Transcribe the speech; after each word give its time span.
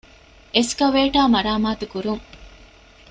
އެސްކަވޭޓަރ 0.55 1.21
މަރާމާތުކުރުން 1.33 2.23